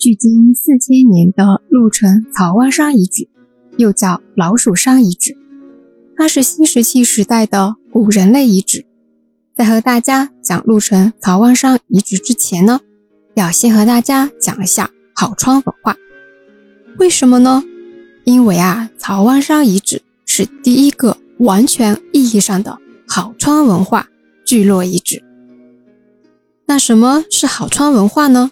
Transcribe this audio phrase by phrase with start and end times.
[0.00, 3.28] 距今四千年的鹿城曹湾山遗址，
[3.76, 5.36] 又叫老鼠山遗址，
[6.16, 8.86] 它是新石器时代的古人类遗址。
[9.54, 12.80] 在和大家讲鹿城曹湾山遗址之前呢，
[13.34, 15.94] 要先和大家讲一下好川文化。
[16.98, 17.62] 为什么呢？
[18.24, 24.08] 因为啊，曹湾山遗址是第一个完全意义上的好川文化
[24.46, 25.22] 聚落遗址。
[26.64, 28.50] 那什么是好川文化呢？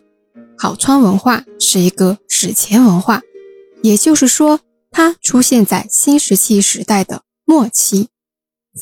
[0.60, 3.22] 好川文化是一个史前文化，
[3.80, 4.58] 也就是说，
[4.90, 8.08] 它出现在新石器时代的末期，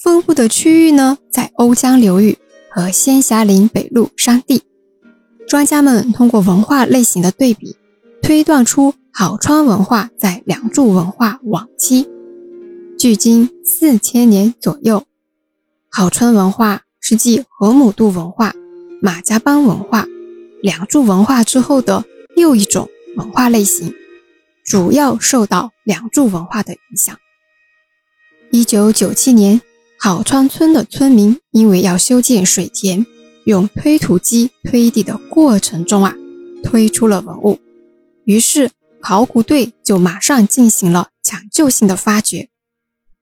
[0.02, 2.38] 分布的区域呢在瓯江流域
[2.70, 4.62] 和仙霞岭北麓山地。
[5.46, 7.76] 专家们通过文化类型的对比，
[8.22, 12.08] 推断出好川文化在梁祝文化晚期，
[12.98, 15.04] 距今四千年左右。
[15.90, 18.54] 好川文化是继河姆渡文化、
[19.02, 20.06] 马家浜文化。
[20.62, 22.04] 梁祝文化之后的
[22.36, 23.94] 又一种文化类型，
[24.64, 27.16] 主要受到梁祝文化的影响。
[28.50, 29.60] 一九九七年，
[29.98, 33.04] 好川村的村民因为要修建水田，
[33.44, 36.14] 用推土机推地的过程中啊，
[36.64, 37.58] 推出了文物，
[38.24, 42.48] 于是考古队就马上进行了抢救性的发掘。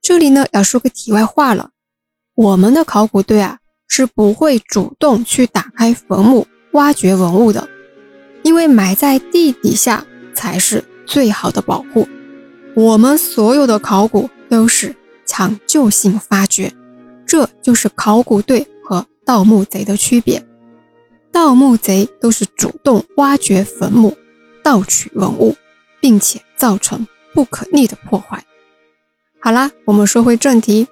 [0.01, 1.71] 这里呢要说个题外话了，
[2.35, 3.59] 我们的考古队啊
[3.89, 6.47] 是不会主动去打开坟墓。
[6.75, 7.69] 挖掘文物的，
[8.43, 12.07] 因为埋在地底下才是最好的保护。
[12.75, 16.73] 我们所有的考古都是抢救性发掘，
[17.27, 20.45] 这就是考古队和盗墓贼的区别。
[21.31, 24.17] 盗墓贼都是主动挖掘坟墓，
[24.63, 25.57] 盗取文物，
[26.01, 28.45] 并且造成不可逆的破坏。
[29.41, 30.89] 好啦，我们说回正题，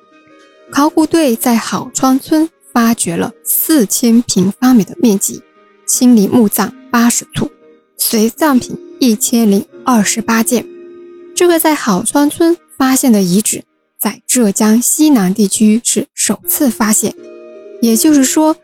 [0.71, 5.43] 考古队在好川村发掘了四千平方米的面积。
[5.93, 7.51] 清理墓葬八十处，
[7.99, 10.65] 随葬品一千零二十八件。
[11.35, 13.65] 这个在好川村发现的遗址，
[14.01, 17.15] 在浙江西南地区是首次发现，
[17.83, 18.57] 也就是说，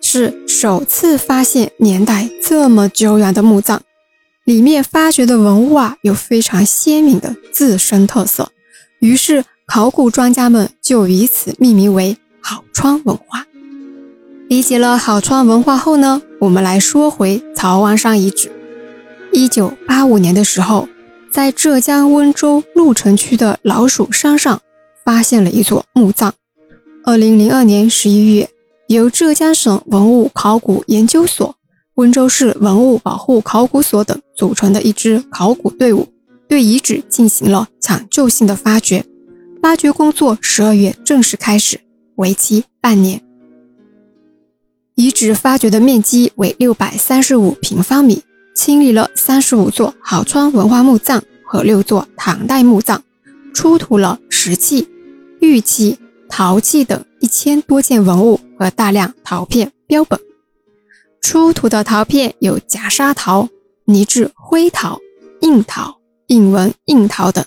[0.00, 3.82] 是首次发现年代这么久远的墓葬。
[4.44, 8.50] 里面发掘的文物啊，有非常鲜明的自身特色，
[9.00, 13.44] 于是考古专家们就以此命名为好川文化。
[14.50, 18.50] 理解了好川文化后呢，我们来说回曹湾山遗址。
[19.32, 20.88] 一九八五年的时候，
[21.30, 24.60] 在浙江温州鹿城区的老鼠山上
[25.04, 26.34] 发现了一座墓葬。
[27.04, 28.50] 二零零二年十一月，
[28.88, 31.54] 由浙江省文物考古研究所、
[31.94, 36.08] 温州市文物保护考古所等组成的一支考古队伍，
[36.48, 39.04] 对遗址进行了抢救性的发掘。
[39.62, 41.78] 发掘工作十二月正式开始，
[42.16, 43.22] 为期半年。
[45.20, 48.22] 只发掘的面积为六百三十五平方米，
[48.54, 53.02] 清理了三十五座好川文化墓葬和六座唐代墓葬，
[53.52, 54.88] 出土了石器、
[55.42, 60.18] 玉器、陶器等一千多件文物和大量陶片标本。
[61.20, 63.46] 出土的陶片有夹砂陶、
[63.84, 64.98] 泥质灰陶、
[65.42, 65.98] 硬陶、
[66.28, 67.44] 印纹硬陶等。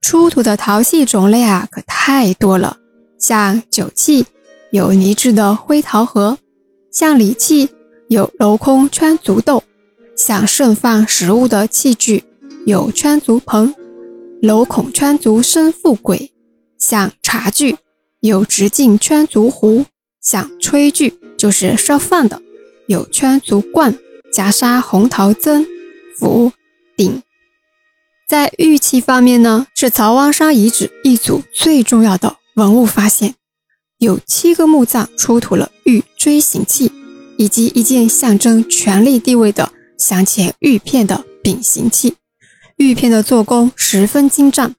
[0.00, 2.78] 出土的陶器种类啊，可太多了，
[3.18, 4.24] 像酒器
[4.70, 6.38] 有泥质的灰陶盒。
[6.90, 7.68] 像礼器
[8.08, 9.62] 有镂空圈足豆，
[10.16, 12.24] 像盛放食物的器具
[12.64, 13.74] 有圈足盆、
[14.40, 16.30] 镂孔圈足生富贵；
[16.78, 17.76] 像茶具
[18.20, 19.84] 有直径圈足壶；
[20.22, 22.40] 像炊具就是烧饭的，
[22.86, 23.98] 有圈足罐、
[24.32, 25.66] 夹沙红陶甑、
[26.16, 26.52] 釜、
[26.96, 27.22] 鼎。
[28.26, 33.34] 在玉器方面呢，是曹湾山遗址一组最重要的文物发现。
[33.98, 36.92] 有七个墓葬出土了玉锥形器，
[37.38, 42.16] 以及一件象征权力地位的镶嵌玉片的柄形器。
[42.76, 44.74] 玉片的做工十分精湛，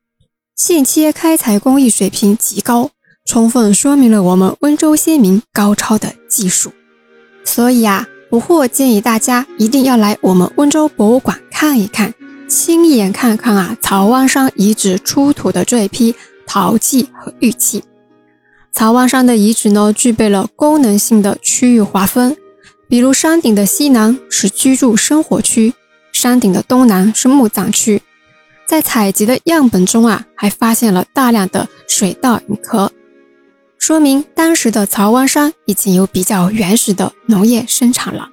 [0.56, 2.92] 线切开采工艺水平极高，
[3.26, 6.72] 充分说明了我们温州先民高超的技术。
[7.44, 12.14] 所以啊，不惑建议大家一定要来我们温州博物馆看一看，
[12.47, 16.14] 亲眼看看啊曹湾山遗址出土的这一批
[16.46, 17.82] 陶器和玉器。
[18.72, 22.38] 曹湾山的遗址呢，具备了功能性的区域划分，
[22.88, 25.74] 比如山顶的西南是居住生活区，
[26.14, 28.02] 山顶的东南是墓葬区。
[28.66, 32.92] 在采集的样本中啊，还发现了大量的水稻引壳，
[33.78, 38.30] 说明当时的曹湾山已经有比较原始的农业生产了。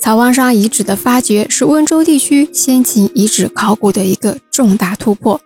[0.00, 5.40] 曹湾山遗址的发掘是温州地区先秦遗址考古的一个重大突破，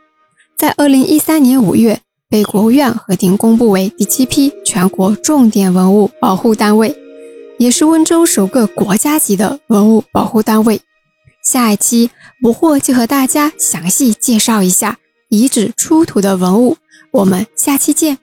[0.56, 2.00] 在二零一三年五月。
[2.32, 6.96] 被国务院核定公布为第七批全国重点文物保护单位，
[7.58, 10.80] 也是温州首个国家级的文物保护单位。
[11.44, 14.96] 下一期不惑就和大家详细介绍一下
[15.28, 16.78] 遗址出土的文物，
[17.10, 18.21] 我们下期见。